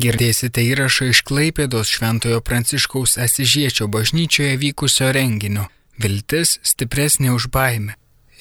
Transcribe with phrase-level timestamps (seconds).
[0.00, 5.66] Girdėsite įrašą iš Klaipėdos Šventojo Pranciškaus Asižiečio bažnyčioje vykusio renginio
[6.00, 7.98] Viltis stipresnė už baimę.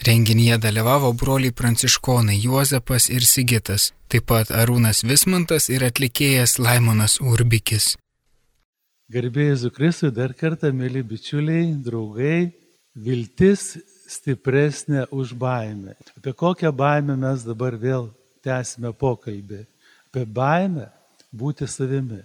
[0.08, 7.98] Renginyje dalyvavo broliai pranciškonai Juozapas ir Sigitas, taip pat Arūnas Vismantas ir atlikėjas Laimonas Urbikis.
[9.12, 12.54] Garbėjai Zukristui dar kartą, mėly bičiuliai, draugai,
[12.96, 13.74] viltis
[14.08, 15.98] stipresnė už baimę.
[16.16, 18.08] Apie kokią baimę mes dabar vėl
[18.48, 19.66] tęsime pokalbį.
[20.08, 20.88] Apie baimę
[21.32, 22.22] būti savimi.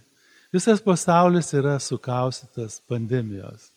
[0.54, 3.70] Visas pasaulis yra sukaustytas pandemijos.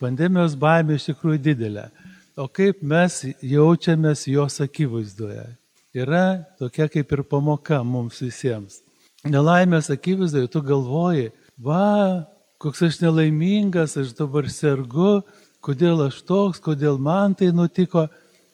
[0.00, 1.88] Pandemijos baimė iš tikrųjų didelė
[2.36, 5.46] o kaip mes jaučiamės jos akivaizdoje.
[5.94, 8.80] Yra tokia kaip ir pamoka mums visiems.
[9.24, 12.26] Nelaimės akivaizdoje tu galvoji, va,
[12.60, 15.22] koks aš nelaimingas, aš dabar sergu,
[15.64, 18.08] kodėl aš toks, kodėl man tai nutiko.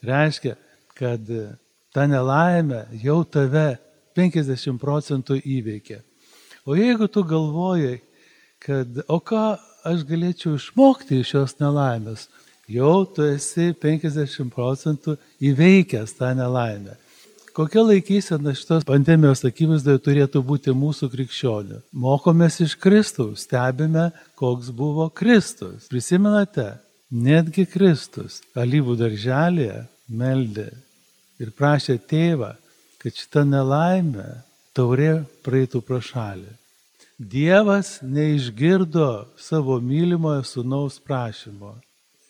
[0.05, 0.55] Reiškia,
[0.97, 1.25] kad
[1.93, 3.81] ta nelaimė jau tave
[4.21, 6.03] 50 procentų įveikia.
[6.69, 7.99] O jeigu tu galvoji,
[8.61, 9.57] kad o ką
[9.89, 12.27] aš galėčiau išmokti iš šios nelaimės,
[12.69, 16.99] jau tu esi 50 procentų įveikęs tą nelaimę.
[17.57, 21.81] Kokia laikysena šitos pandemijos akivaizdoje turėtų būti mūsų krikščionių?
[22.05, 25.89] Mokomės iš Kristaus, stebime, koks buvo Kristus.
[25.91, 26.77] Prisimenate,
[27.11, 30.69] netgi Kristus alyvų darželėje meldė
[31.43, 32.55] ir prašė tėvą,
[33.01, 34.29] kad šitą nelaimę
[34.77, 36.51] taurė praeitų pro šalį.
[37.21, 41.75] Dievas neišgirdo savo mylimojo sunaus prašymo.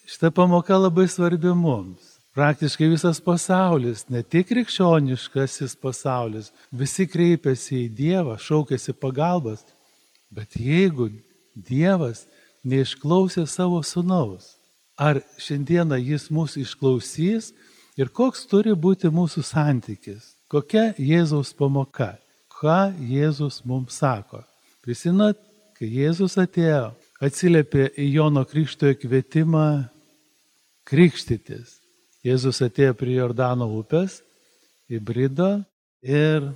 [0.07, 2.17] Šita pamoka labai svarbi mums.
[2.35, 9.65] Praktiškai visas pasaulis, ne tik krikščioniškasis pasaulis, visi kreipiasi į Dievą, šaukėsi pagalbas.
[10.31, 11.11] Bet jeigu
[11.55, 12.25] Dievas
[12.63, 14.55] neišklausė savo sunaus,
[14.99, 17.51] ar šiandieną jis mūsų išklausys
[17.99, 22.17] ir koks turi būti mūsų santykis, kokia Jėzaus pamoka,
[22.51, 24.43] ką Jėzus mums sako.
[24.83, 25.39] Prisinat,
[25.79, 26.91] kai Jėzus atėjo,
[27.23, 29.69] atsiliepė į Jono Krikštojo kvietimą
[30.91, 31.79] krikštytis.
[32.27, 34.21] Jėzus atėjo prie Jordano upės,
[34.91, 35.63] įbrido
[36.03, 36.51] ir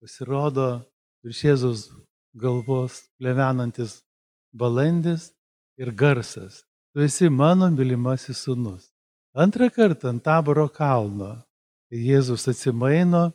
[0.00, 0.80] pasirodo
[1.22, 1.86] virš Jėzus
[2.34, 4.00] galvos plevenantis
[4.52, 5.30] balandis
[5.78, 6.64] ir garsas.
[6.94, 8.88] Tu esi mano mylimasis sunus.
[9.34, 11.42] Antrą kartą ant taboro kalno,
[11.94, 13.32] Jėzus atsimaino,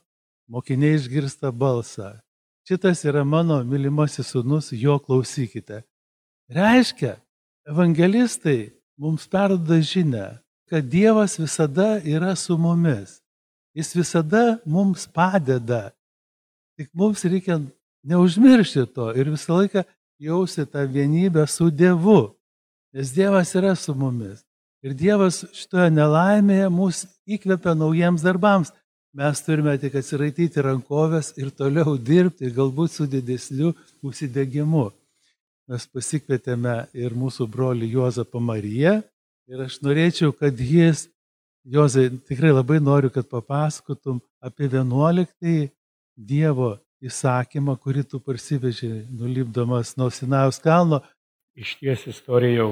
[0.51, 2.17] mokiniai išgirsta balsą.
[2.67, 5.83] Šitas yra mano mylimasis sunus, jo klausykite.
[6.49, 7.15] Reiškia,
[7.69, 10.27] evangelistai mums perdoda žinę,
[10.69, 13.21] kad Dievas visada yra su mumis.
[13.73, 15.91] Jis visada mums padeda.
[16.77, 17.61] Tik mums reikia
[18.03, 19.83] neužmiršti to ir visą laiką
[20.19, 22.35] jausti tą vienybę su Dievu.
[22.93, 24.43] Nes Dievas yra su mumis.
[24.85, 28.71] Ir Dievas šitoje nelaimėje mus įkvepia naujiems darbams.
[29.15, 33.73] Mes turime tik atsiraityti rankovės ir toliau dirbti, galbūt su didesniu
[34.05, 34.91] užsidegimu
[35.69, 38.99] mes pasikvietėme ir mūsų brolį Juozapą Mariją.
[39.49, 41.07] Ir aš norėčiau, kad jis,
[41.69, 45.69] Jozai, tikrai labai noriu, kad papasakotum apie 11
[46.17, 46.71] Dievo
[47.05, 51.01] įsakymą, kurį tu parsiveži, nulipdamas nuo Sinaus kalno.
[51.59, 52.71] Iš ties istorija jau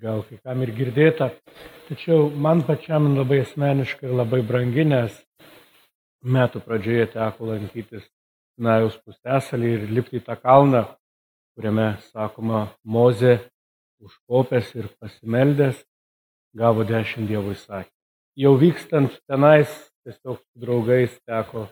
[0.00, 1.30] gal kai kam ir girdėta,
[1.88, 5.16] tačiau man pačiam labai asmeniškai ir labai branginės
[6.24, 8.10] metų pradžioje teko lankytis
[8.54, 10.84] Sinajaus pusęsalį ir lipti į tą kalną
[11.54, 13.38] kuriame sakoma Mozė
[14.02, 15.78] užkopęs ir pasimeldęs
[16.58, 17.92] gavo dešimt Dievo įsakymų.
[18.42, 19.70] Jau vykstant tenais,
[20.02, 21.68] tiesiog su draugais teko,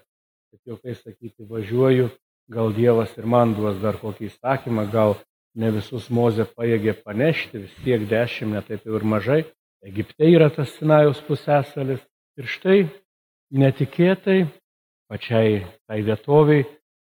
[0.52, 2.12] kad jau kai sakyti, važiuoju,
[2.54, 5.16] gal Dievas ir man duos dar kokį įsakymą, gal
[5.58, 9.42] ne visus Mozė pajėgė panešti, vis tiek dešimt, netaip jau ir mažai.
[9.82, 12.02] Egipte yra tas Sinajaus pusėsalis.
[12.38, 12.78] Ir štai
[13.52, 14.46] netikėtai
[15.12, 16.64] pačiai tai vietoviai,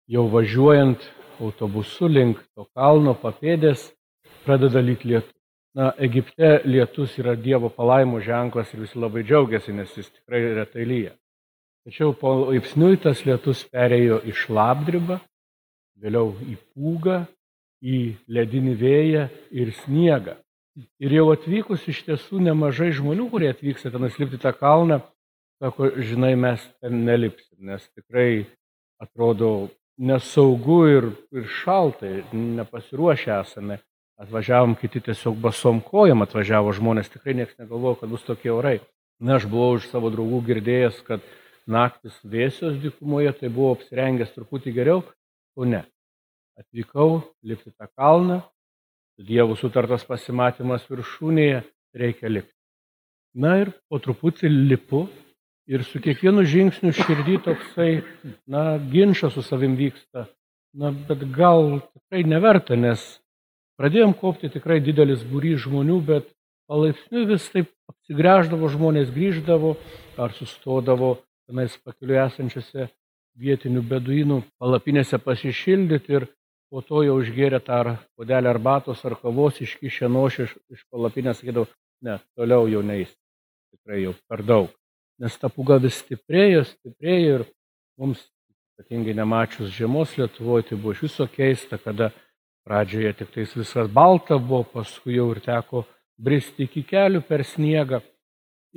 [0.08, 1.04] jau važiuojant
[1.44, 3.90] autobusu link to kalno papėdės
[4.46, 5.36] pradeda lyt lietus.
[5.78, 10.86] Na, Egipte lietus yra Dievo palaimo ženklas ir visi labai džiaugiasi, nes jis tikrai retai
[10.88, 11.12] lyja.
[11.86, 15.20] Tačiau palaipsniui tas lietus perėjo į šlapdribą,
[16.02, 17.20] vėliau į pūgą,
[17.82, 20.38] į ledinį vėją ir sniegą.
[21.02, 25.02] Ir jau atvykus iš tiesų nemažai žmonių, kurie atvyksta ten įlipti tą kalną,
[25.60, 28.46] sako, žinai, mes ten nelipsim, nes tikrai
[29.02, 33.80] atrodo nesaugu ir, ir šalta, nepasiruošę esame.
[34.20, 38.80] Atvažiavom kiti tiesiog basom kojam, atvažiavo žmonės, tikrai niekas negalvojo, kad bus tokie orai.
[39.20, 41.24] Na, aš buvau iš savo draugų girdėjęs, kad
[41.68, 45.04] naktis vėsios dykumoje, tai buvau apsirengęs truputį geriau,
[45.56, 45.86] o ne.
[46.60, 48.42] Atvykau lipti tą kalną,
[49.20, 51.64] Dievo sutartas pasimatymas viršūnėje,
[51.96, 52.56] reikia lipti.
[53.36, 55.08] Na ir po truputį lipu
[55.70, 58.00] Ir su kiekvienu žingsniu širdį toksai,
[58.50, 60.26] na, ginčas su savim vyksta.
[60.74, 63.04] Na, bet gal tikrai neverta, nes
[63.78, 66.26] pradėjom kopti tikrai didelis būrys žmonių, bet
[66.70, 69.76] palaipsniui vis taip apsigręždavo, žmonės grįždavo
[70.18, 71.12] ar sustodavo
[71.46, 72.90] tenais pakeliu esančiose
[73.38, 76.28] vietinių beduinų palapinėse pasišildyti ir
[76.70, 81.68] po to jau išgėrė tą podelį arbatos ar kavos, iškišę nošį iš, iš palapinės, sakydavo,
[82.06, 83.12] ne, toliau jau neįs,
[83.74, 84.70] tikrai jau per daug.
[85.20, 87.46] Nes ta puga vis stiprėjo, stiprėjo ir
[88.00, 88.22] mums
[88.78, 92.14] ypatingai nemačius žiemos Lietuvoje, tai buvo iš viso keista, kada
[92.64, 95.84] pradžioje tik tais viskas balta buvo, paskui jau ir teko
[96.16, 98.00] bristi iki kelių per sniegą.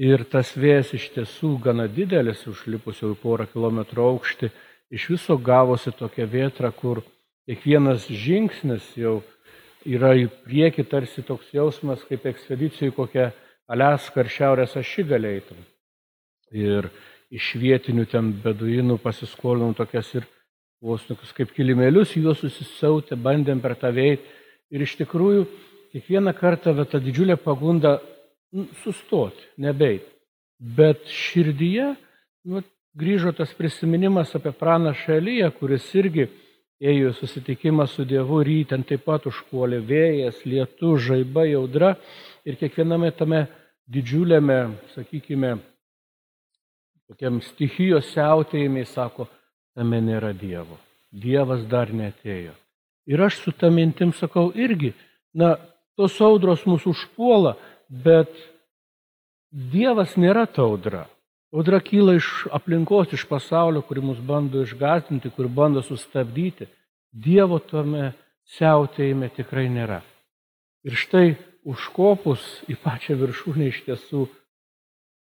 [0.00, 4.49] Ir tas vėjas iš tiesų gana didelis, užlipus jau į porą kilometrų aukštį,
[4.97, 7.03] iš viso gavosi tokia vietra, kur
[7.49, 9.21] kiekvienas žingsnis jau
[9.89, 13.31] yra į priekį tarsi toks jausmas, kaip ekspedicijai kokią
[13.73, 15.59] Aleską ar Šiaurės ašį galėtum.
[16.53, 16.91] Ir
[17.33, 20.27] iš vietinių ten beduinų pasiskolinom tokias ir
[20.83, 24.29] vos tokius kaip kilimėlius, juos susisiautę, bandėm per tą veikti.
[24.73, 25.47] Ir iš tikrųjų
[25.94, 27.99] kiekvieną kartą ta didžiulė pagunda
[28.53, 30.05] nu, sustoti, nebeit.
[30.59, 31.93] Bet širdyje
[32.50, 32.62] nu,
[32.99, 36.29] grįžo tas prisiminimas apie pranašą Eliją, kuris irgi
[36.82, 41.94] ėjo į susitikimą su Dievu, ryten taip pat užpuolė vėjas, lietu, žaiba, jaudra
[42.44, 43.44] ir kiekviename tame
[43.93, 44.58] didžiuliame,
[44.94, 45.56] sakykime,
[47.11, 49.29] tokiam stichijos siautėjimai, sako,
[49.76, 50.79] tame nėra Dievo.
[51.12, 52.55] Dievas dar netėjo.
[53.06, 54.93] Ir aš su tą mintim sakau irgi,
[55.34, 55.56] na,
[55.99, 57.56] tos audros mūsų užpuola,
[57.88, 58.31] bet
[59.52, 61.05] Dievas nėra ta audra.
[61.52, 66.69] Audra kyla iš aplinkos, iš pasaulio, kuri mus bando išgazdinti, kur bando sustabdyti.
[67.12, 68.14] Dievo tame
[68.56, 70.00] siautėjime tikrai nėra.
[70.88, 71.34] Ir štai
[71.69, 74.22] užkopus į pačią viršūnę iš tiesų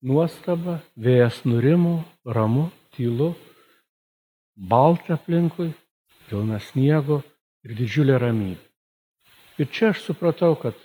[0.09, 3.35] nuostaba, vėjas nurimo, ramu, tylu,
[4.57, 5.75] balta aplinkui,
[6.31, 7.21] pilna sniego
[7.67, 8.63] ir didžiulė ramybė.
[9.61, 10.77] Ir čia aš supratau, kad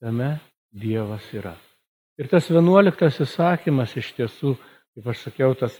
[0.00, 0.36] tame
[0.72, 1.56] Dievas yra.
[2.18, 4.56] Ir tas vienuoliktas įsakymas iš tiesų,
[4.96, 5.76] kaip aš sakiau, tas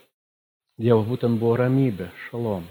[0.79, 2.69] Dievo būtent buvo ramybė, šalom.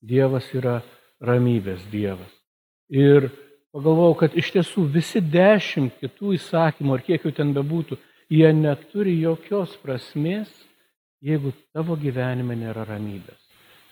[0.00, 0.78] Dievas yra
[1.20, 2.32] ramybės Dievas.
[2.88, 3.28] Ir
[3.76, 8.00] pagalvojau, kad iš tiesų visi dešimt kitų įsakymų, ar kiek jų ten bebūtų,
[8.32, 10.48] jie neturi jokios prasmės,
[11.20, 13.40] jeigu tavo gyvenime nėra ramybės.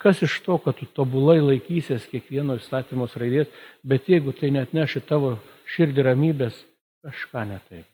[0.00, 3.52] Kas iš to, kad tu tobulai laikysies kiekvieno įstatymos raidės,
[3.84, 5.36] bet jeigu tai net neši tavo
[5.76, 6.56] širdį ramybės,
[7.04, 7.91] kažką netaip.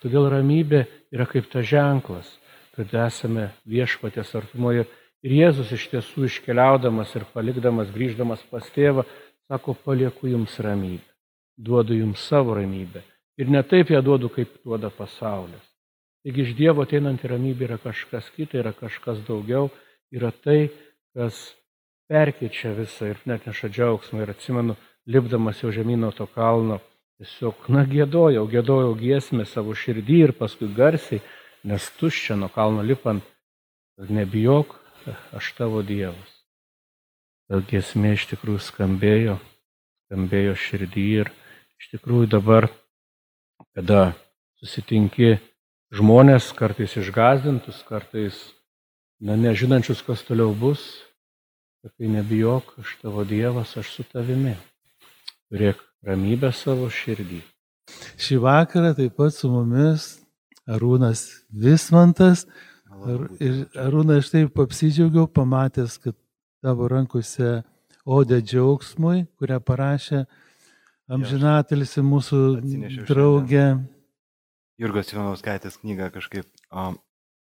[0.00, 2.28] Todėl ramybė yra kaip ta ženklas,
[2.76, 4.86] kad esame viešpatės artumoje.
[5.20, 9.04] Ir Jėzus iš tiesų iškeliaudamas ir palikdamas, grįždamas pas tėvą,
[9.50, 11.04] sako, palieku jums ramybę,
[11.60, 13.02] duodu jums savo ramybę.
[13.40, 15.66] Ir ne taip ją duodu, kaip duoda pasaulis.
[16.24, 19.70] Taigi iš Dievo ateinanti ramybė yra kažkas kita, yra kažkas daugiau,
[20.12, 20.68] yra tai,
[21.16, 21.36] kas
[22.10, 24.24] perkeičia visą ir net neša džiaugsmą.
[24.24, 24.76] Ir atsimenu,
[25.08, 26.80] lipdamas jau žemyno to kalno,
[27.20, 31.20] tiesiog, na, gėdojau, gėdojau giesmę savo širdį ir paskui garsiai,
[31.68, 33.24] nes tuščia nuo kalno lipant,
[34.00, 34.78] nebijok,
[35.36, 36.38] aš tavo Dievas.
[37.50, 39.36] Ta giesmė iš tikrųjų skambėjo,
[40.06, 41.32] skambėjo širdį ir
[41.82, 42.70] iš tikrųjų dabar
[43.76, 44.14] kada
[44.62, 45.36] susitinki
[45.92, 48.40] žmonės, kartais išgazdintus, kartais
[49.20, 50.80] na, nežinančius, kas toliau bus,
[51.84, 54.56] sakai, nebijok, aš tavo Dievas, aš su tavimi.
[55.50, 57.40] Turėk ramybę savo širdį.
[58.20, 60.20] Šį vakarą taip pat su mumis
[60.70, 62.46] Arūnas Vismantas.
[62.90, 66.16] Ar, ir Arūnas aš taip apsidžiaugiau, pamatęs, kad
[66.62, 67.60] tavo rankose
[68.04, 70.24] odė džiaugsmui, kurią parašė
[71.10, 72.40] Amžinatelisi mūsų
[73.08, 73.64] draugė.
[74.80, 76.92] Jurgos Ivanauskaitės knygą kažkaip o,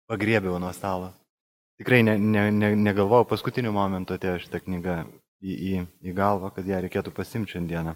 [0.10, 1.14] pagrėbiau nuo stalo.
[1.80, 4.96] Tikrai ne, ne, ne, negalvojau paskutiniu momentu atėjo šitą knygą
[5.40, 7.94] į, į, į galvą, kad ją reikėtų pasimti šiandieną.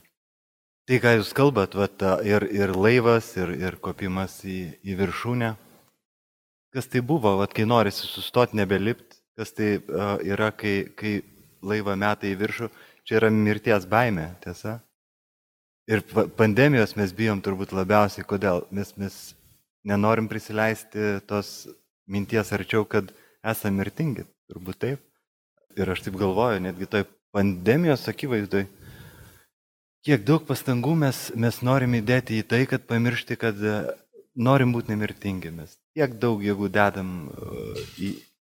[0.83, 5.53] Tai, ką jūs kalbat, vat, ir, ir laivas, ir, ir kopimas į, į viršūnę.
[6.75, 11.13] Kas tai buvo, vat, kai norisi sustoti, nebelipti, kas tai uh, yra, kai, kai
[11.63, 12.67] laivą meta į viršų,
[13.07, 14.81] čia yra mirties baime, tiesa?
[15.87, 16.03] Ir
[16.35, 19.17] pandemijos mes bijom turbūt labiausiai, kodėl mes, mes
[19.87, 21.69] nenorim prisileisti tos
[22.11, 25.07] minties arčiau, kad esame mirtingi, turbūt taip.
[25.79, 28.67] Ir aš taip galvoju, netgi toj pandemijos akivaizdoj,
[30.05, 33.77] kiek daug pastangų mes, mes norim įdėti į tai, kad pamiršti, kad e,
[34.35, 35.53] norim būti nemirtingi.
[35.55, 38.11] Mes tiek daug jėgų dedam e, į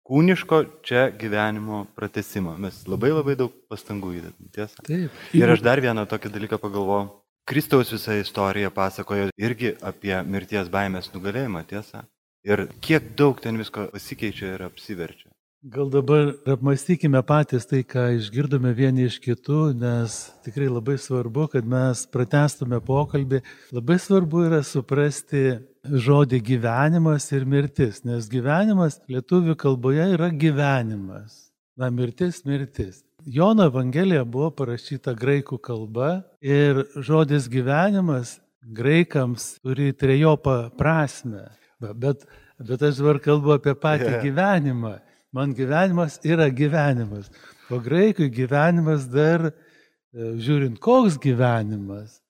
[0.04, 2.56] kūniško čia gyvenimo pratesimą.
[2.60, 4.84] Mes labai labai daug pastangų įdedam, tiesa.
[4.86, 5.20] Taip.
[5.36, 7.12] Ir aš dar vieną tokį dalyką pagalvojau.
[7.44, 12.06] Kristaus visa istorija pasakojo irgi apie mirties baimės nugalėjimą, tiesa.
[12.44, 15.33] Ir kiek daug ten visko pasikeičia ir apsiverčia.
[15.64, 21.64] Gal dabar apmastykime patys tai, ką išgirdome vieni iš kitų, nes tikrai labai svarbu, kad
[21.64, 23.40] mes pratestume pokalbį.
[23.72, 25.54] Labai svarbu yra suprasti
[25.88, 31.46] žodį gyvenimas ir mirtis, nes gyvenimas lietuvių kalboje yra gyvenimas.
[31.80, 33.00] Na, mirtis, mirtis.
[33.24, 36.10] Jono Evangelija buvo parašyta graikų kalba
[36.44, 41.48] ir žodis gyvenimas graikams turi trejopą prasme.
[41.80, 42.28] Bet,
[42.60, 44.22] bet aš dabar kalbu apie patį yeah.
[44.28, 44.94] gyvenimą.
[45.34, 47.30] Man gyvenimas yra gyvenimas.
[47.70, 52.20] O graikui gyvenimas dar, e, žiūrint, koks gyvenimas.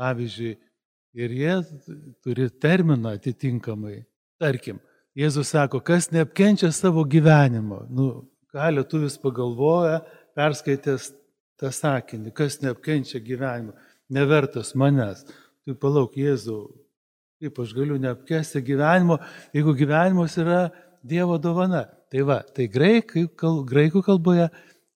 [0.00, 0.54] Pavyzdžiui,
[1.14, 1.56] ir jie
[2.24, 4.02] turi terminą atitinkamai.
[4.40, 4.80] Tarkim,
[5.14, 7.84] Jėzus sako, kas neapkenčia savo gyvenimo.
[7.86, 8.06] Nu,
[8.50, 10.00] ką lietuvis pagalvoja,
[10.34, 11.12] perskaitęs
[11.60, 13.76] tą sakinį, kas neapkenčia gyvenimo,
[14.10, 15.22] nevertas manęs.
[15.62, 16.64] Tai palauk, Jėzau,
[17.38, 19.20] kaip aš galiu neapkesti gyvenimo,
[19.54, 20.64] jeigu gyvenimas yra
[21.04, 21.84] Dievo dovana.
[22.12, 24.48] Tai va, tai graikų, kal, graikų kalboje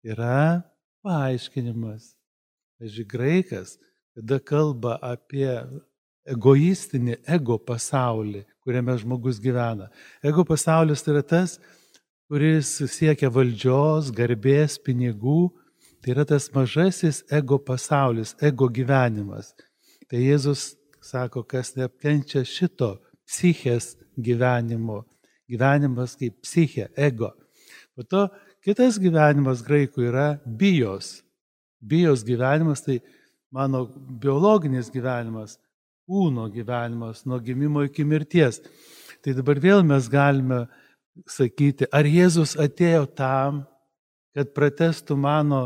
[0.07, 0.63] yra
[1.07, 2.15] paaiškinimas.
[2.79, 3.77] Taigi graikas,
[4.15, 5.51] kada kalba apie
[6.29, 9.89] egoistinį ego pasaulį, kuriame žmogus gyvena.
[10.23, 11.57] Ego pasaulis tai yra tas,
[12.29, 15.49] kuris siekia valdžios, garbės, pinigų.
[15.99, 19.51] Tai yra tas mažasis ego pasaulis, ego gyvenimas.
[20.07, 22.95] Tai Jėzus sako, kas neapkenčia šito
[23.27, 25.03] psichės gyvenimo
[25.49, 27.33] gyvenimas kaip psichė, ego.
[27.97, 28.27] Po to
[28.65, 31.19] kitas gyvenimas graikų yra bijos.
[31.79, 33.01] Bijos gyvenimas tai
[33.55, 33.87] mano
[34.21, 35.57] biologinis gyvenimas,
[36.09, 38.61] kūno gyvenimas nuo gimimo iki mirties.
[39.25, 40.67] Tai dabar vėl mes galime
[41.29, 43.65] sakyti, ar Jėzus atėjo tam,
[44.37, 45.63] kad pratestų mano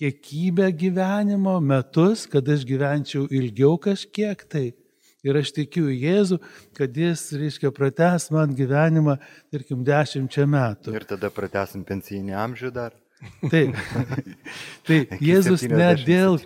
[0.00, 4.72] kiekybę gyvenimo, metus, kad aš gyvenčiau ilgiau kažkiek tai.
[5.24, 6.38] Ir aš tikiu Jėzų,
[6.76, 9.16] kad jis, reiškia, prates man gyvenimą,
[9.52, 10.92] tarkim, dešimčia metų.
[10.96, 12.92] Ir tada pratesim pensinį amžių dar.
[13.48, 13.76] Taip.
[14.86, 16.36] tai Jėzus ne dėl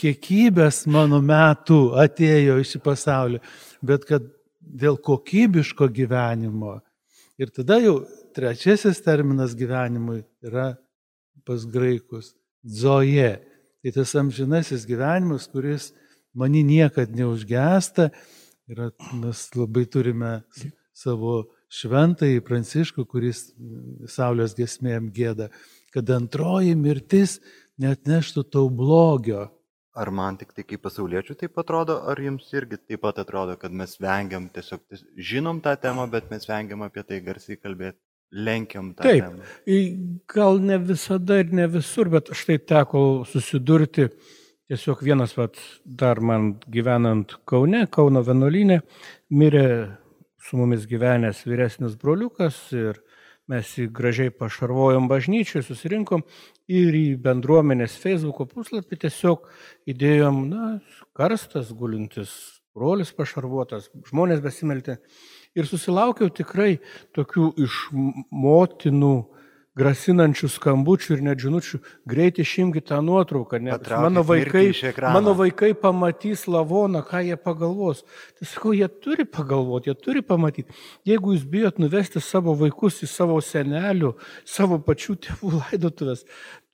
[0.00, 3.40] kiekybės mano metų atėjo į šį pasaulį,
[3.84, 4.28] bet kad
[4.60, 6.78] dėl kokybiško gyvenimo.
[7.40, 8.02] Ir tada jau
[8.36, 10.74] trečiasis terminas gyvenimui yra
[11.44, 12.34] pas graikus-
[12.82, 13.40] zoje.
[13.82, 15.92] Tai tas amžinasis gyvenimas, kuris
[16.34, 18.10] mani niekad neužgesta.
[18.70, 20.34] Ir mes labai turime
[20.94, 23.48] savo šventąjį Pranciškų, kuris
[24.10, 25.48] Saulės gesmėm gėda,
[25.94, 27.38] kad antroji mirtis
[27.80, 29.48] net neštų tau blogio.
[29.90, 33.74] Ar man tik tai kaip pasauliečių taip atrodo, ar jums irgi taip pat atrodo, kad
[33.74, 34.84] mes vengiam tiesiog,
[35.18, 37.98] žinom tą temą, bet mes vengiam apie tai garsiai kalbėti,
[38.30, 39.48] lenkiam tą taip, temą?
[39.66, 44.06] Taip, gal ne visada ir ne visur, bet štai teko susidurti
[44.70, 48.76] Tiesiog vienas, vat, dar man gyvenant Kaune, Kauno vienuolynė,
[49.34, 49.64] mirė
[50.46, 53.00] su mumis gyvenęs vyresnis broliukas ir
[53.50, 56.22] mes jį gražiai pašarvojom bažnyčiai, susirinkom
[56.70, 59.50] ir į bendruomenės Facebook'o puslapį tiesiog
[59.90, 60.70] įdėjom, na,
[61.18, 62.30] karstas gulintis,
[62.70, 65.00] brolis pašarvuotas, žmonės besimeltė.
[65.58, 66.76] Ir susilaukiau tikrai
[67.18, 67.88] tokių iš
[68.30, 69.16] motinų,
[69.80, 74.66] grasinančių skambučių ir net žinučių, greit išimkite tą nuotrauką, nes mano vaikai,
[75.00, 78.02] mano vaikai pamatys lavoną, ką jie pagalvos.
[78.38, 80.76] Tai sakau, jie turi pagalvoti, jie turi pamatyti.
[81.08, 86.26] Jeigu jūs bijot nuvesti savo vaikus į savo senelių, savo pačių tėvų laidotuvės,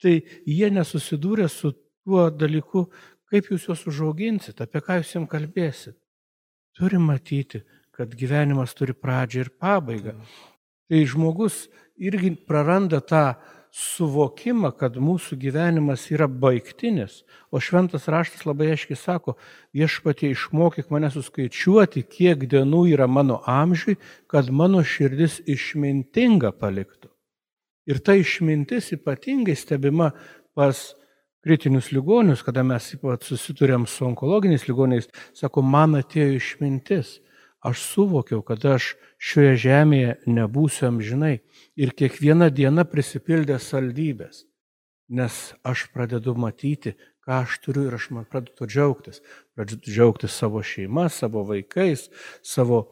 [0.03, 2.87] tai jie nesusidūrė su tuo dalyku,
[3.31, 5.97] kaip jūs juos užauginsit, apie ką jūs jiems kalbėsit.
[6.77, 7.63] Turi matyti,
[7.97, 10.13] kad gyvenimas turi pradžią ir pabaigą.
[10.87, 11.67] Tai žmogus
[11.97, 13.35] irgi praranda tą
[13.77, 19.35] suvokimą, kad mūsų gyvenimas yra baigtinis, o šventas raštas labai aiškiai sako,
[19.75, 23.97] viešpatie išmokyk mane suskaičiuoti, kiek dienų yra mano amžiui,
[24.31, 27.11] kad mano širdis išmintinga paliktų.
[27.87, 30.11] Ir ta išmintis ypatingai stebima
[30.57, 30.95] pas
[31.45, 37.19] kritinius ligonius, kada mes ypat susiturėm su onkologiniais ligoniais, sako, man atėjo išmintis
[37.69, 41.37] aš suvokiau, kad aš šioje žemėje nebūsiu amžinai
[41.79, 44.45] ir kiekviena diena prisipildė saldybės,
[45.09, 46.95] nes aš pradedu matyti,
[47.27, 49.21] ką aš turiu ir aš man pradedu džiaugtis.
[49.55, 52.07] Pradedu džiaugtis savo šeima, savo vaikais,
[52.43, 52.85] savo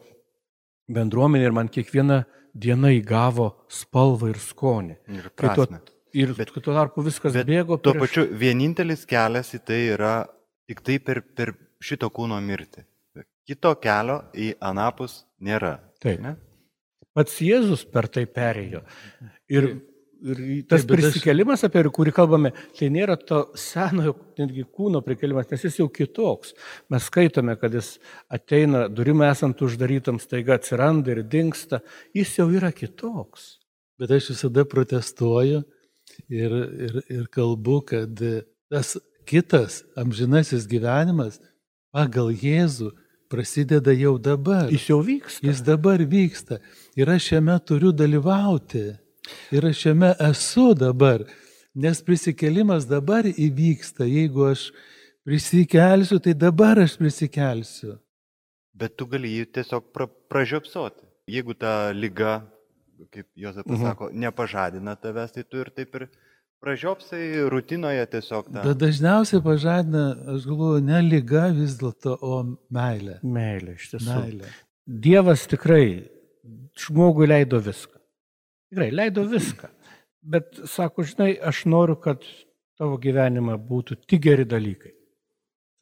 [0.92, 2.24] bendruomenė ir man kiekviena
[2.56, 4.98] diena įgavo spalvą ir skonį.
[5.16, 5.80] Ir prasme.
[5.84, 7.80] Tuo, ir bet, tuo tarpu viskas bet bėgo.
[7.80, 8.04] Tuo prieš...
[8.04, 10.16] pačiu vienintelis kelias į tai yra
[10.68, 12.84] tik tai per, per šito kūno mirtį.
[13.46, 15.76] Kito kelio į Anapus nėra.
[16.02, 16.18] Taip.
[16.22, 16.34] Ne?
[17.16, 18.82] Pats Jėzus per tai perėjo.
[19.48, 19.68] Ir,
[20.20, 21.70] ir tas Taip, prisikelimas, aš...
[21.70, 26.52] apie kurį kalbame, tai nėra to senojo netgi kūno prikelimas, nes jis jau kitoks.
[26.92, 27.94] Mes skaitome, kad jis
[28.32, 31.80] ateina, durim esant uždarytam, staiga atsiranda ir dinksta.
[32.16, 33.54] Jis jau yra kitoks.
[33.96, 35.62] Bet aš visada protestuoju
[36.28, 36.60] ir,
[36.90, 38.20] ir, ir kalbu, kad
[38.68, 41.40] tas kitas amžinasis gyvenimas
[41.96, 42.92] pagal Jėzų
[43.30, 44.70] prasideda jau dabar.
[44.72, 45.46] Jis jau vyksta.
[45.46, 46.60] Jis dabar vyksta.
[46.96, 48.86] Ir aš šiame turiu dalyvauti.
[49.54, 51.24] Ir aš šiame esu dabar.
[51.74, 54.06] Nes prisikelimas dabar įvyksta.
[54.08, 54.70] Jeigu aš
[55.26, 57.98] prisikelsiu, tai dabar aš prisikelsiu.
[58.76, 61.06] Bet tu gali jį tiesiog pra, pražiopsoti.
[61.32, 62.38] Jeigu ta lyga,
[63.10, 63.86] kaip Jozapas mhm.
[63.88, 66.06] sako, nepažadina tavęs, tai tu ir taip ir
[66.64, 68.48] pražiopsai rutinoje tiesiog.
[68.52, 68.64] Ta.
[68.64, 72.40] Bet dažniausiai pažadina, aš galvoju, ne lyga vis dėlto, o
[72.72, 73.20] meilė.
[73.22, 74.08] Meilė, iš tiesų.
[74.10, 74.52] Meilė.
[75.06, 75.86] Dievas tikrai
[76.78, 77.98] žmogui leido viską.
[78.72, 79.70] Tikrai leido viską.
[80.26, 82.24] Bet sako, žinai, aš noriu, kad
[82.78, 84.92] tavo gyvenime būtų tik geri dalykai.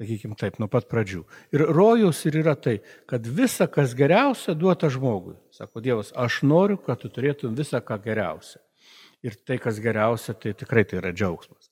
[0.01, 1.23] Sakykime taip, nuo pat pradžių.
[1.55, 5.37] Ir rojus ir yra tai, kad visa, kas geriausia, duota žmogui.
[5.55, 8.59] Sako Dievas, aš noriu, kad tu turėtum visą, ką geriausia.
[9.25, 11.71] Ir tai, kas geriausia, tai tikrai tai yra džiaugsmas.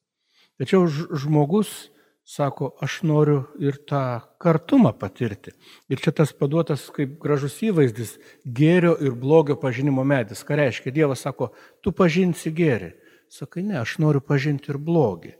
[0.61, 1.91] Tačiau žmogus
[2.25, 5.53] sako, aš noriu ir tą kartumą patirti.
[5.91, 8.17] Ir čia tas paduotas kaip gražus įvaizdis-
[8.59, 10.45] gėrio ir blogio pažinimo medis.
[10.45, 10.93] Ką reiškia?
[10.93, 12.93] Dievas sako, tu pažinsi gėrį.
[13.29, 15.35] Sakai, ne, aš noriu pažinti ir blogį.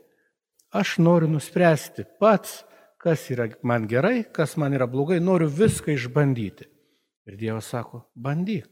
[0.73, 2.63] Aš noriu nuspręsti pats,
[2.97, 6.65] kas yra man gerai, kas man yra blogai, noriu viską išbandyti.
[7.27, 8.67] Ir Dievas sako, bandyk,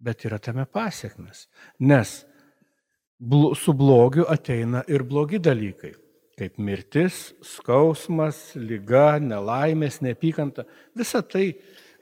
[0.00, 1.46] bet yra tame pasiekmes,
[1.78, 2.24] nes
[3.58, 5.92] su blogiu ateina ir blogi dalykai,
[6.38, 10.64] kaip mirtis, skausmas, lyga, nelaimės, neapykanta,
[10.96, 11.50] visa tai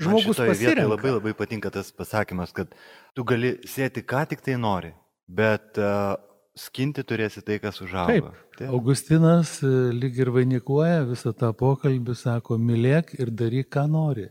[0.01, 0.91] žmogus pasirenka.
[0.93, 2.73] Labai labai patinka tas pasakymas, kad
[3.17, 4.93] tu gali sėti ką tik tai nori,
[5.27, 6.15] bet uh,
[6.57, 8.13] skinti turėsi tai, kas užauga.
[8.13, 8.45] Taip.
[8.57, 8.71] Taip.
[8.73, 14.31] Augustinas e, lyg ir vainikuoja visą tą pokalbį, sako, mylėk ir daryk, ką nori.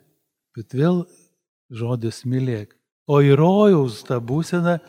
[0.58, 1.04] Bet vėl
[1.70, 2.74] žodis mylėk.
[3.06, 4.80] O į rojaus tą būseną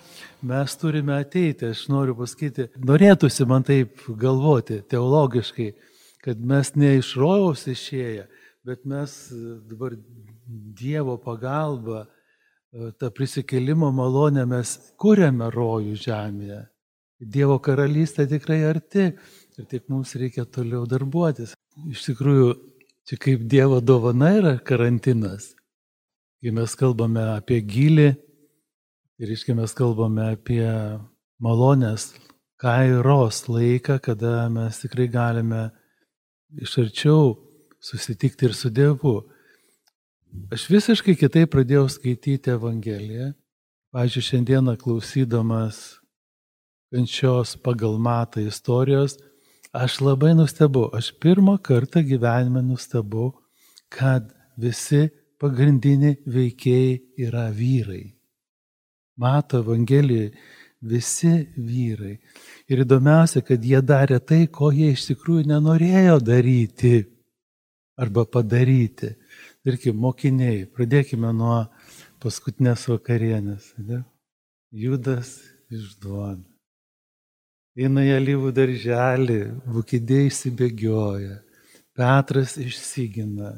[0.48, 1.72] mes turime ateiti.
[1.74, 5.72] Aš noriu pasakyti, norėtųsi man taip galvoti teologiškai,
[6.24, 8.24] kad mes ne iš rojaus išėję,
[8.66, 9.98] bet mes e, dabar
[10.46, 16.62] Dievo pagalba, e, tą prisikelimo malonę mes kuriame rojų žemėje.
[17.20, 21.52] Dievo karalystė tikrai arti ir tik mums reikia toliau darbuotis.
[21.90, 22.48] Iš tikrųjų,
[23.08, 25.55] čia kaip Dievo dovana yra karantinas.
[26.42, 28.10] Kai mes kalbame apie gilį
[29.22, 30.66] ir iškai mes kalbame apie
[31.42, 32.10] malonės
[32.60, 35.70] kairos laiką, kada mes tikrai galime
[36.60, 37.34] iš arčiau
[37.80, 39.16] susitikti ir su Dievu.
[40.52, 43.32] Aš visiškai kitaip pradėjau skaityti Evangeliją.
[43.96, 45.78] Pavyzdžiui, šiandieną klausydamas
[46.92, 49.16] kančios pagal matą istorijos,
[49.72, 53.32] aš labai nustebau, aš pirmą kartą gyvenime nustebau,
[53.88, 54.28] kad
[54.60, 55.06] visi
[55.42, 58.04] pagrindiniai veikėjai yra vyrai.
[59.16, 60.32] Mato Evangelijoje
[60.86, 62.16] visi vyrai.
[62.68, 66.96] Ir įdomiausia, kad jie darė tai, ko jie iš tikrųjų nenorėjo daryti
[67.96, 69.14] arba padaryti.
[69.64, 71.62] Tarkim, mokiniai, pradėkime nuo
[72.22, 73.72] paskutinės vakarienės.
[73.80, 74.04] Ne?
[74.70, 75.38] Judas
[75.72, 76.44] išduoda
[77.76, 81.42] eina į alyvų darželį, vukidė įsibėgioja,
[81.96, 83.52] Petras išsigina.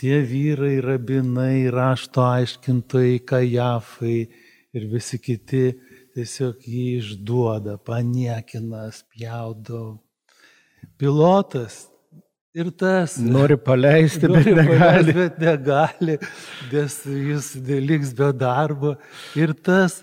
[0.00, 4.18] Tie vyrai, rabinai, rašto aiškintojai, kajafai
[4.72, 5.74] ir visi kiti
[6.16, 9.98] tiesiog jį išduoda, paniekina, spjaudo.
[10.96, 11.82] Pilotas
[12.56, 13.18] ir tas.
[13.20, 14.78] Nori paleisti, nori bet negali.
[14.80, 16.16] Paleisti, bet negali,
[16.72, 16.96] nes
[17.28, 17.52] jis
[17.90, 18.96] liks be darbo.
[19.36, 20.00] Ir tas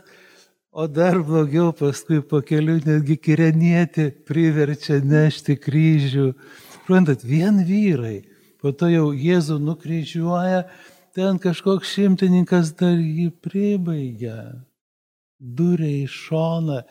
[0.78, 6.28] O dar blogiau paskui po kelių netgi kirenietį priverčia nešti kryžių.
[6.76, 8.20] Suprantat, vien vyrai.
[8.62, 10.64] Po to jau Jėzų nukryžiuoja,
[11.18, 14.38] ten kažkoks šimtininkas dar jį pribaigia.
[15.38, 16.82] Duria į šoną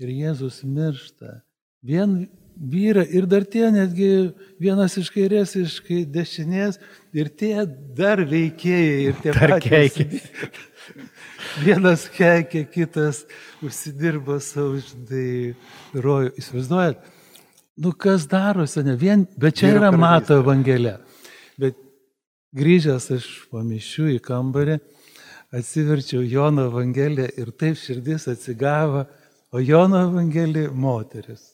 [0.00, 1.42] ir Jėzus miršta.
[1.84, 2.24] Vien
[2.56, 5.80] vyrai ir dar tie netgi vienas iš kairės, iš
[6.12, 6.78] dešinės
[7.16, 10.28] ir tie dar veikėjai ir tie dar patys.
[11.64, 13.24] Vienas keikia, kitas
[13.64, 15.54] užsidirba savo žinai
[15.94, 16.32] rojų.
[16.40, 17.04] Įsivaizduojat,
[17.76, 20.98] nu kas darosi, ne vien, bet čia yra mato evangelija.
[21.60, 21.78] Bet
[22.54, 24.78] grįžęs aš pamišiu į kambarį,
[25.54, 29.04] atsiverčiau Jono evangeliją ir taip širdis atsigavo,
[29.54, 31.50] o Jono evangelija moteris.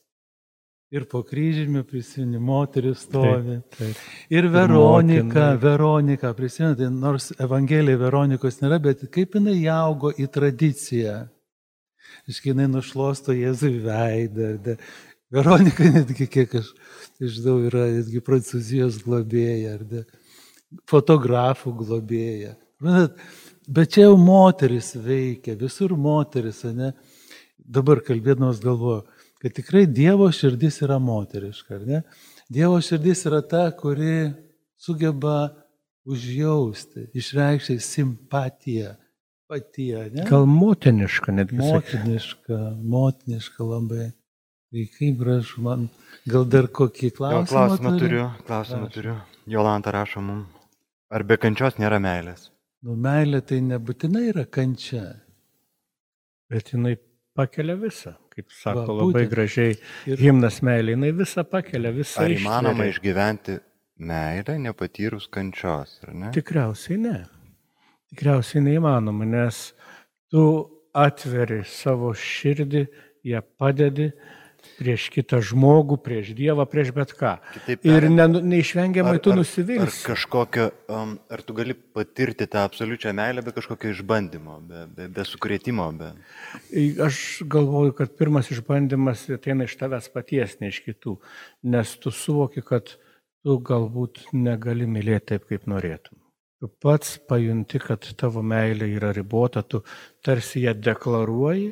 [0.90, 3.60] Ir po kryžiumi prisimeni, moteris stovi.
[3.60, 3.98] Taip, taip.
[4.34, 11.20] Ir Veronika, ir Veronika, prisimenate, nors Evangelijai Veronikos nėra, bet kaip jinai augo į tradiciją.
[12.26, 14.74] Iškai jinai nušlosto Jėzui veidą.
[15.30, 16.72] Veronika netgi, kiek aš
[17.20, 20.02] žinau, yra netgi prancūzijos globėja, ar de,
[20.90, 22.56] fotografų globėja.
[23.70, 26.92] Bet čia jau moteris veikia, visur moteris, ne?
[27.70, 29.04] Dabar kalbėdamas galvoju,
[29.40, 32.02] kad tikrai Dievo širdis yra moteriška, ar ne?
[32.50, 34.32] Dievo širdis yra ta, kuri
[34.80, 35.52] sugeba
[36.10, 38.96] užjausti, išreikšti simpatiją,
[39.50, 40.24] patiją, ne?
[40.26, 41.60] Gal motiniška netgi.
[41.60, 44.08] Motiniška, motiniška labai.
[44.70, 45.88] Tai kaip gražu, man
[46.30, 48.00] gal dar kokį Jo, klausimą, klausimą turi?
[48.04, 48.92] turiu, klausimą Prašom.
[48.94, 49.14] turiu.
[49.50, 50.44] Jolanta rašo mum.
[51.10, 52.50] Ar be kančios nėra meilės?
[52.86, 55.02] Nu, meilė tai nebūtinai yra kančia.
[56.50, 56.94] Bet jinai
[57.36, 59.30] pakelia visą, kaip sako Va, labai būtent.
[59.34, 59.74] gražiai.
[60.06, 62.94] Ir- Himnas meilė, jinai visą pakelia, visą Ar įmanoma ištveria.
[62.94, 63.60] išgyventi
[63.98, 66.30] meilę nepatyrus kančios, ar ne?
[66.30, 67.26] Tikriausiai ne.
[68.14, 69.72] Tikriausiai neįmanoma, nes
[70.30, 72.86] tu atveri savo širdį,
[73.24, 74.12] ją padedi
[74.80, 77.34] prieš kitą žmogų, prieš Dievą, prieš bet ką.
[77.56, 80.04] Kitaip Ir ne, neišvengiamai tu Ar nusivilsi.
[80.08, 85.26] kažkokio, um, ar tu gali patirti tą absoliučią meilę be kažkokio išbandymo, be, be, be
[85.28, 86.14] sukrėtimo, be...
[87.04, 91.18] Aš galvoju, kad pirmas išbandymas ateina iš tavęs paties, ne iš kitų,
[91.76, 92.96] nes tu suvoki, kad
[93.44, 96.16] tu galbūt negali mylėti taip, kaip norėtum.
[96.60, 99.80] Tu pats pajunti, kad tavo meilė yra ribota, tu
[100.24, 101.70] tarsi ją deklaruoji,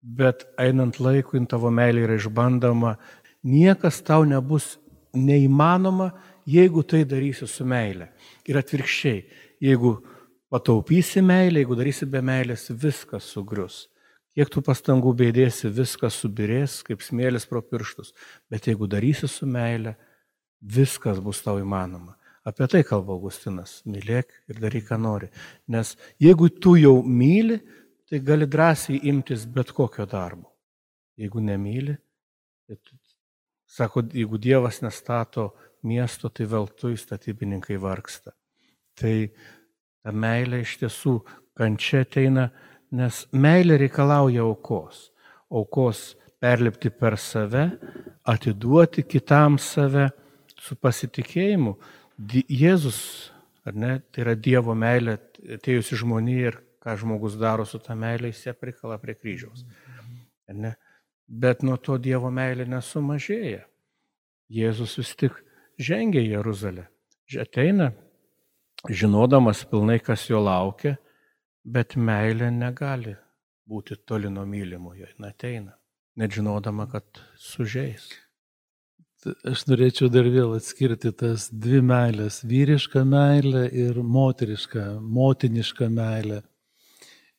[0.00, 2.96] bet einant laikui tavo meilė yra išbandoma,
[3.44, 4.78] niekas tau nebus
[5.16, 6.10] neįmanoma,
[6.48, 8.10] jeigu tai darysi su meilė.
[8.48, 9.22] Ir atvirkščiai,
[9.62, 9.98] jeigu
[10.50, 13.86] pataupysi meilę, jeigu darysi be meilės, viskas sugrius.
[14.36, 18.14] Kiek tų pastangų beidėsi, viskas subirės kaip smėlis pro pirštus.
[18.50, 19.96] Bet jeigu darysi su meilė,
[20.60, 22.14] viskas bus tau įmanoma.
[22.46, 23.80] Apie tai kalba Augustinas.
[23.90, 25.28] Mylėk ir daryk, ką nori.
[25.68, 27.58] Nes jeigu tu jau myli,
[28.10, 30.50] tai gali drąsiai imtis bet kokio darbo.
[31.18, 31.94] Jeigu nemyli,
[32.66, 32.78] tai
[33.70, 35.52] sako, jeigu Dievas nestato
[35.86, 38.32] miesto, tai veltui statybininkai vargsta.
[38.98, 39.14] Tai
[40.02, 41.20] ta meilė iš tiesų
[41.54, 42.48] kančia ateina,
[42.90, 45.10] nes meilė reikalauja aukos.
[45.50, 47.68] Aukos perlipti per save,
[48.26, 50.08] atiduoti kitam save
[50.58, 51.76] su pasitikėjimu.
[52.50, 53.30] Jėzus,
[53.62, 55.20] ar ne, tai yra Dievo meilė
[55.60, 59.64] atėjusi žmonija ir ką žmogus daro su ta meilė, jis ją prikala prie kryžiaus.
[60.48, 60.74] Ne?
[61.28, 63.66] Bet nuo to Dievo meilė nesumažėja.
[64.50, 65.36] Jėzus vis tik
[65.78, 66.88] žengia į Jeruzalę.
[67.38, 67.92] Ateina,
[68.90, 70.96] žinodamas pilnai, kas jo laukia,
[71.64, 73.14] bet meilė negali
[73.70, 75.06] būti toli nuo mylimojo.
[75.06, 75.76] Jis ateina,
[76.18, 78.08] net žinodama, kad sužeis.
[79.20, 86.40] Aš norėčiau dar vėl atskirti tas dvi meilės- vyrišką meilę ir moterišką, motinišką meilę.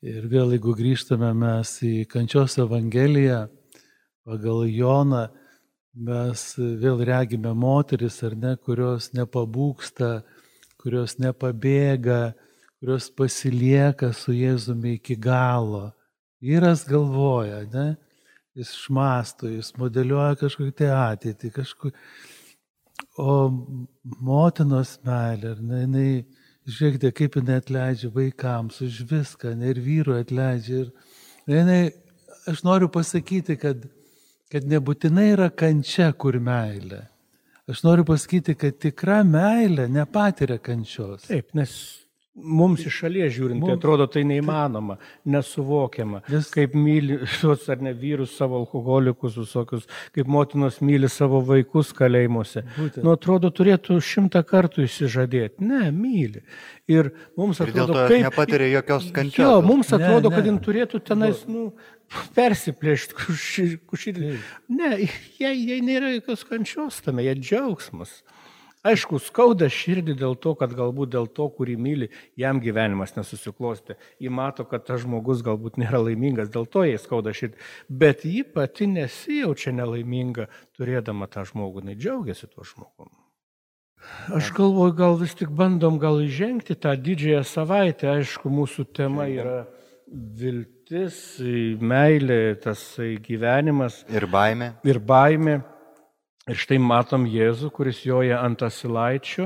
[0.01, 3.43] Ir vėl, jeigu grįžtame mes į kančios evangeliją,
[4.25, 5.27] pagal Joną,
[5.93, 10.23] mes vėl regime moteris, ar ne, kurios nepabūksta,
[10.81, 12.33] kurios nepabėga,
[12.81, 15.91] kurios pasilieka su Jėzumi iki galo.
[16.41, 17.93] Vyras galvoja, ne?
[18.57, 21.93] Jis šmasto, jis modeliuoja kažkokią tai ateitį, kažkur.
[23.21, 23.37] O
[24.17, 26.40] motinos meilė, ar ne, jinai,
[26.77, 30.85] žiūrėkite, kaip jinai atleidžia vaikams už viską, ne ir vyrui atleidžia.
[31.47, 31.79] Ir jinai,
[32.49, 33.85] aš noriu pasakyti, kad,
[34.51, 37.05] kad nebūtinai yra kančia, kur meilė.
[37.71, 41.27] Aš noriu pasakyti, kad tikra meilė nepatiria kančios.
[41.29, 42.00] Taip, nes
[42.35, 44.95] mums iš šalies žiūrint, tai Mums- atrodo tai neįmanoma,
[45.27, 46.21] nesuvokiama.
[46.31, 49.83] Nes- Kaip myli šios ar ne vyrus savo alkoholikus visokius,
[50.15, 52.63] kaip motinos myli savo vaikus kalėjimuose.
[52.77, 53.03] Būtent.
[53.03, 55.59] Nu, atrodo, turėtų šimtą kartų įsižadėti.
[55.59, 56.43] Ne, myli.
[56.87, 58.23] Ir mums Ir dėl atrodo, to kaip...
[58.29, 59.43] nepatiria jokios kančios.
[59.43, 60.35] Jo, mums Ne, atrodo, ne.
[60.35, 61.73] kad jin turėtų tenais, nu,
[62.35, 63.15] persiplėšti
[63.91, 64.13] kušį.
[64.71, 64.91] Ne,
[65.39, 68.21] jai, jai nėra jokios kančios tame, jai džiaugsmas.
[68.81, 72.07] Aišku, skauda širdį dėl to, kad galbūt dėl to, kurį myli,
[72.39, 73.93] jam gyvenimas nesusiklosti.
[74.17, 77.59] Ji mato, kad tas žmogus galbūt nėra laimingas, dėl to jai skauda širdį.
[78.01, 83.13] Bet ji pati nesijaučia nelaiminga, turėdama tą žmogų, jinai džiaugiasi tuo žmogumi.
[84.33, 88.09] Aš galvoju, gal vis tik bandom gal įžengti tą didžiąją savaitę.
[88.15, 89.59] Aišku, mūsų tema yra
[90.09, 91.37] viltis,
[91.77, 94.73] meilė, tas gyvenimas Ir baime.
[94.83, 95.61] ir baimė.
[96.51, 99.45] Ir štai matom Jėzų, kuris joja ant asilaičio,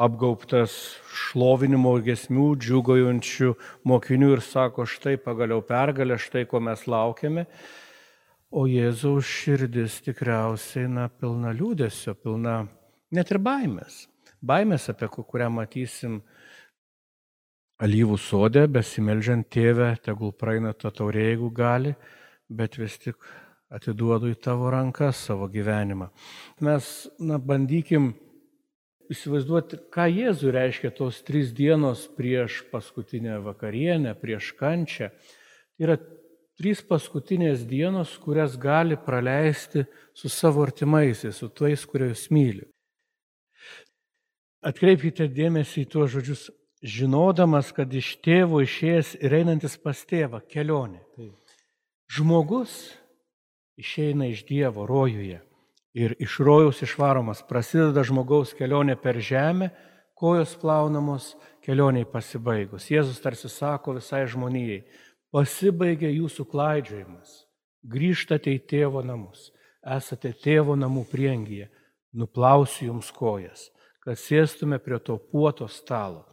[0.00, 0.72] apgaubtas
[1.12, 3.50] šlovinimo gesmių, džiugojančių
[3.90, 7.44] mokinių ir sako, štai pagaliau pergalė, štai ko mes laukiame.
[8.48, 12.62] O Jėzaus širdis tikriausiai, na, pilna liūdėsio, pilna
[13.12, 14.06] net ir baimės.
[14.40, 16.22] Baimės, apie ku- kurią matysim
[17.84, 21.94] alyvų sodė, besimeldžiant tėvę, tegul praeina ta taurė, jeigu gali,
[22.48, 23.20] bet vis tik
[23.72, 26.10] atiduodu į tavo rankas savo gyvenimą.
[26.64, 26.88] Mes,
[27.20, 28.12] na, bandykim
[29.12, 35.10] įsivaizduoti, ką Jėzui reiškia tos trys dienos prieš paskutinę vakarienę, prieš kančią.
[35.12, 35.98] Tai yra
[36.60, 42.68] trys paskutinės dienos, kurias gali praleisti su savo artimaisiais, su tais, kuriuos myli.
[44.62, 46.50] Atkreipkite dėmesį į tuos žodžius,
[46.82, 51.02] žinodamas, kad iš tėvo išėjęs ir einantis pas tėvą kelionė.
[52.12, 52.92] Žmogus
[53.76, 55.40] išeina iš Dievo rojuje
[55.94, 57.42] ir iš rojaus išvaromas.
[57.48, 59.70] Prasideda žmogaus kelionė per žemę,
[60.16, 61.32] kojos plaunamos,
[61.64, 62.88] kelioniai pasibaigus.
[62.90, 64.82] Jėzus tarsi sako visai žmonijai,
[65.34, 67.42] pasibaigė jūsų klaidžiojimas,
[67.82, 69.50] grįžtate į tėvo namus,
[69.82, 71.68] esate tėvo namų priengyje,
[72.12, 73.70] nuplausiu jums kojas,
[74.02, 76.26] kad sėstume prie to puoto stalo.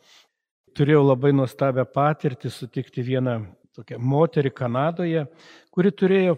[0.78, 3.40] Turėjau labai nuostabią patirtį sutikti vieną
[3.76, 5.26] tokią moterį Kanadoje,
[5.74, 6.38] kuri turėjo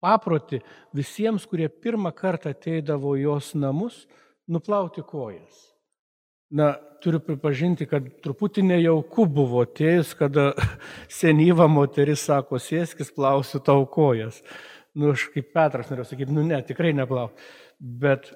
[0.00, 0.60] paproti
[0.96, 4.04] visiems, kurie pirmą kartą ateidavo į jos namus,
[4.48, 5.62] nuplauti kojas.
[6.50, 10.52] Na, turiu pripažinti, kad truputį nejauku buvo atėjus, kada
[11.20, 14.40] senyva moteris sako, sėskis, plausiu tau kojas.
[14.96, 17.28] Nu, aš kaip Petras noriu sakyti, nu ne, tikrai neplau.
[17.76, 18.30] Bet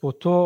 [0.00, 0.38] po to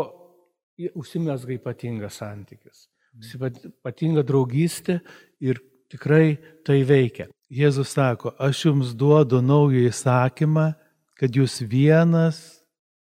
[0.98, 2.88] užsimesga ypatingas santykis.
[3.12, 4.98] Ypatinga draugystė
[5.44, 5.61] ir
[5.92, 7.28] tikrai tai veikia.
[7.53, 10.73] Jėzus sako, aš jums duodu naują įsakymą,
[11.21, 12.38] kad jūs vienas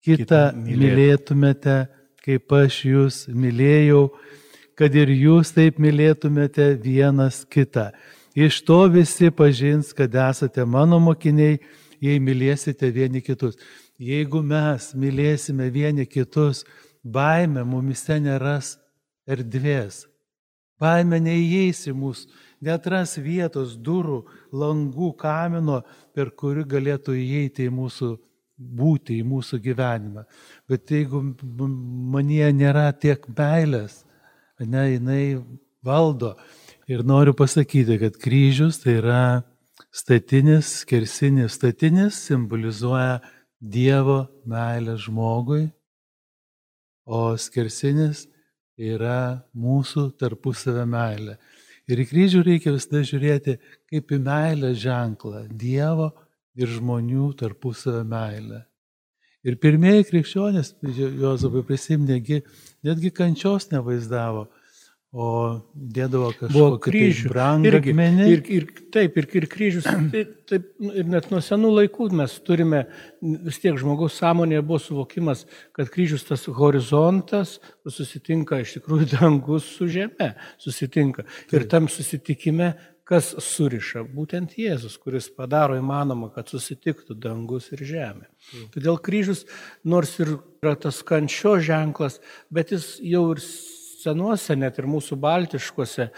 [0.07, 1.79] kitą, kitą mylėtumėte
[2.27, 4.09] kaip aš jūs mylėjau,
[4.77, 7.93] kad ir jūs taip mylėtumėte vienas kitą.
[8.37, 11.61] Iš to visi pažins, kad esate mano mokiniai,
[12.03, 13.55] jei mylėsite vieni kitus.
[13.97, 16.67] Jeigu mes mylėsime vieni kitus,
[17.01, 18.75] baime mumise neras
[19.25, 20.05] erdvės.
[20.83, 22.27] Baime neįeis į mūsų,
[22.67, 24.27] netras vietos, durų,
[24.61, 25.83] langų, kamino,
[26.17, 28.11] per kurį galėtų įeiti į mūsų
[28.57, 30.25] būti, į mūsų gyvenimą.
[30.69, 31.23] Bet jeigu
[32.15, 34.03] manie nėra tiek meilės,
[34.61, 35.23] ne, jinai
[35.85, 36.35] valdo.
[36.89, 39.23] Ir noriu pasakyti, kad kryžius tai yra
[39.91, 43.21] statinis, skersinis statinis, simbolizuoja
[43.57, 45.65] Dievo meilę žmogui,
[47.09, 48.27] o skersinis
[48.77, 51.39] yra mūsų tarpusavę meilė.
[51.87, 53.59] Ir į kryžių reikia visada žiūrėti
[53.91, 56.11] kaip į meilę ženklą Dievo
[56.59, 58.65] ir žmonių tarpusavę meilę.
[59.47, 62.41] Ir pirmieji krikščionys, Jozapai prisimnegi,
[62.87, 64.49] netgi kančios nevaizdavo,
[65.17, 65.29] o
[65.73, 67.29] dėdavo kažkokį kryžių.
[67.29, 68.27] Tai brangakmenį.
[68.35, 72.35] Ir, ir, taip, ir, ir kryžius, taip, taip, nu, ir net nuo senų laikų mes
[72.45, 72.83] turime,
[73.47, 77.57] vis tiek žmogaus sąmonėje buvo suvokimas, kad kryžius tas horizontas,
[77.89, 81.25] susitinka iš tikrųjų dangus su žeme, susitinka.
[81.55, 82.75] Ir tam susitikime
[83.07, 84.03] kas suriša?
[84.13, 88.29] Būtent Jėzus, kuris padaro įmanoma, kad susitiktų dangus ir žemė.
[88.75, 89.45] Todėl kryžius,
[89.87, 92.19] nors ir yra tas kančio ženklas,
[92.51, 93.43] bet jis jau ir
[94.07, 96.11] senuose, net ir mūsų baltiškuose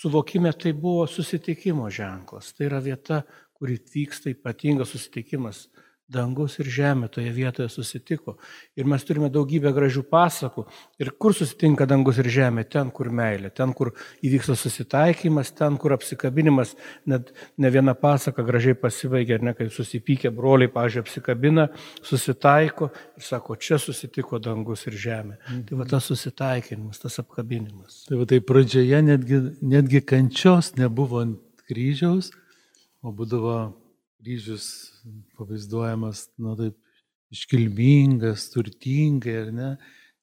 [0.00, 2.54] suvokime tai buvo susitikimo ženklas.
[2.56, 3.22] Tai yra vieta,
[3.56, 5.66] kur vyksta ypatingas susitikimas
[6.10, 8.36] dangus ir žemė toje vietoje susitiko.
[8.78, 10.64] Ir mes turime daugybę gražių pasakų.
[11.02, 12.64] Ir kur susitinka dangus ir žemė?
[12.70, 13.92] Ten, kur meilė, ten, kur
[14.26, 16.74] įvyksta susitaikymas, ten, kur apsikabinimas.
[17.10, 21.68] Net ne viena pasaka gražiai pasibaigia, ne, kai susipykę broliai, pažiūrėjau, apsikabina,
[22.06, 25.38] susitaiko ir sako, čia susitiko dangus ir žemė.
[25.38, 25.62] Mhm.
[25.68, 28.04] Tai va tas susitaikinimas, tas apkabinimas.
[28.08, 31.38] Tai va tai pradžioje netgi, netgi kančios nebuvo ant
[31.70, 32.32] kryžiaus,
[33.00, 33.79] o būdavo
[34.20, 34.92] kryžius
[35.38, 36.76] pavaizduojamas, na taip,
[37.30, 39.70] iškilmingas, turtingai, ar ne?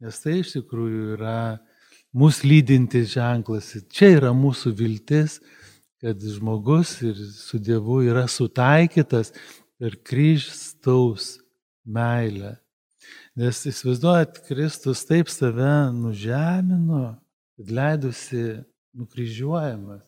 [0.03, 1.57] Nes tai iš tikrųjų yra
[2.17, 3.71] mūsų lydintis ženklas.
[3.89, 5.39] Čia yra mūsų viltis,
[6.01, 9.33] kad žmogus ir su Dievu yra sutaikytas
[9.79, 11.38] per Kristaus
[11.86, 12.57] meilę.
[13.38, 17.17] Nes įsivaizduojat, Kristus taip save nužemino,
[17.57, 18.60] kad leidusi
[18.97, 20.03] nukryžiuojamas.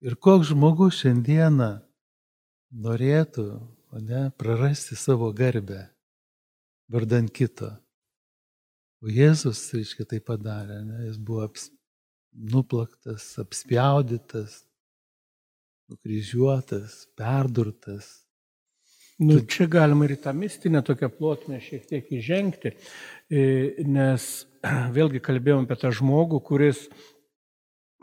[0.00, 1.78] Ir koks žmogus šiandieną
[2.70, 3.46] norėtų
[4.06, 5.88] ne, prarasti savo garbę
[6.90, 7.70] vardant kito.
[9.00, 10.80] O Jėzus, reiškia, tai padarė.
[10.84, 11.04] Ne?
[11.08, 11.70] Jis buvo aps,
[12.30, 14.60] nuplaktas, apspjaudytas,
[15.90, 18.10] nukryžiuotas, perdurtas.
[19.20, 22.72] Nu, čia galima ir tą mistinę tokią plotmę šiek tiek įžengti,
[23.28, 23.40] e,
[23.84, 24.28] nes
[24.96, 26.86] vėlgi kalbėjom apie tą žmogų, kuris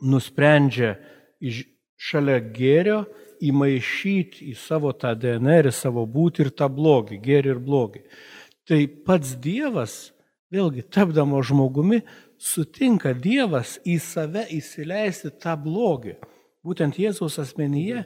[0.01, 0.95] nusprendžia
[1.41, 1.63] iš,
[1.97, 2.99] šalia gėrio
[3.43, 8.03] įmaišyti į savo tą DNR, į savo būti ir tą blogį, gėrį ir blogį.
[8.67, 9.97] Tai pats Dievas,
[10.53, 12.01] vėlgi tapdamo žmogumi,
[12.37, 16.17] sutinka Dievas į save įsileisti tą blogį.
[16.67, 18.01] Būtent Jėzaus asmenyje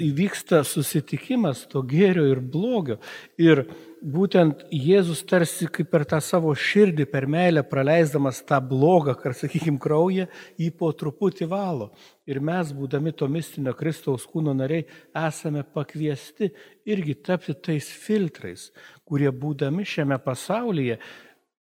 [0.00, 2.96] įvyksta susitikimas to gėrio ir blogio.
[3.36, 3.66] Ir
[4.00, 9.76] būtent Jėzus tarsi kaip per tą savo širdį, per meilę praleisdamas tą blogą, ar sakykime,
[9.82, 11.90] kraują, jį po truputį valo.
[12.30, 14.86] Ir mes, būdami to mistinio Kristaus kūno nariai,
[15.26, 16.48] esame pakviesti
[16.88, 18.70] irgi tapti tais filtrais,
[19.04, 20.96] kurie būdami šiame pasaulyje,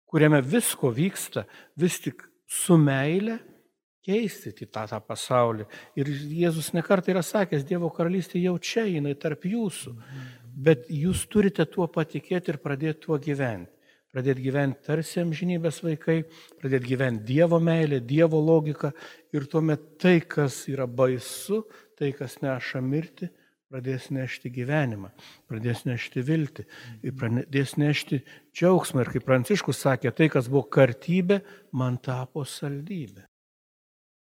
[0.07, 3.41] kuriame visko vyksta, vis tik su meile
[4.09, 5.67] keisti tą, tą pasaulį.
[5.99, 9.95] Ir Jėzus nekartai yra sakęs, Dievo karalystė jau čia, jinai tarp jūsų.
[10.59, 13.75] Bet jūs turite tuo patikėti ir pradėti tuo gyventi.
[14.09, 16.23] Pradėti gyventi tarsi amžinybės vaikai,
[16.57, 18.89] pradėti gyventi Dievo meilę, Dievo logiką
[19.37, 21.61] ir tuomet tai, kas yra baisu,
[21.99, 23.29] tai, kas neša mirti,
[23.69, 25.11] pradės nešti gyvenimą,
[25.45, 26.65] pradės nešti viltį
[27.05, 29.05] ir pradės nešti džiaugsmą.
[29.05, 31.43] Ir kaip Pranciškus sakė, tai, kas buvo kartybė,
[31.77, 33.28] man tapo saldybė.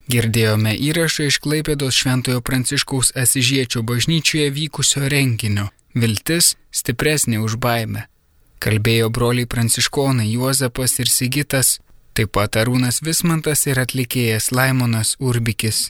[0.05, 8.03] Girdėjome įrašą iš Klaipėdos Šventojo Pranciškaus Asižiečio bažnyčioje vykusio renginio Viltis stipresnė už baimę.
[8.61, 11.79] Kalbėjo broliai pranciškonai Juozapas ir Sigitas,
[12.13, 15.89] taip pat Arūnas Vismantas ir atlikėjas Laimonas Urbikis.